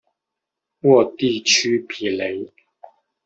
[0.81, 2.51] 沃地区比雷。